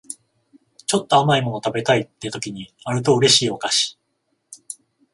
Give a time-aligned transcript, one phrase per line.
[0.87, 3.99] ちょっと甘い物食べたいって時にあると嬉しいお菓子